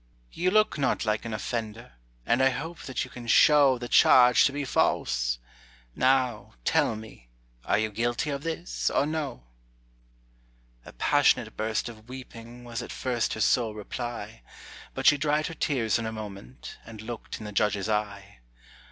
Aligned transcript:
"You 0.31 0.49
look 0.49 0.79
not 0.79 1.05
like 1.05 1.25
an 1.25 1.33
offender, 1.35 1.93
And 2.25 2.41
I 2.41 2.49
hope 2.49 2.79
that 2.85 3.03
you 3.03 3.11
can 3.11 3.27
show 3.27 3.77
The 3.77 3.87
charge 3.87 4.45
to 4.45 4.51
be 4.51 4.65
false. 4.65 5.37
Now, 5.95 6.55
tell 6.65 6.95
me, 6.95 7.29
Are 7.65 7.77
you 7.77 7.91
guilty 7.91 8.31
of 8.31 8.41
this, 8.41 8.89
or 8.89 9.05
no?" 9.05 9.43
A 10.87 10.91
passionate 10.93 11.55
burst 11.55 11.87
of 11.87 12.09
weeping 12.09 12.63
Was 12.63 12.81
at 12.81 12.91
first 12.91 13.35
her 13.35 13.41
sole 13.41 13.75
reply; 13.75 14.41
But 14.95 15.05
she 15.05 15.17
dried 15.19 15.45
her 15.45 15.53
tears 15.53 15.99
in 15.99 16.07
a 16.07 16.11
moment, 16.11 16.79
And 16.83 16.99
looked 17.03 17.37
in 17.37 17.45
the 17.45 17.51
judge's 17.51 17.87
eye. 17.87 18.39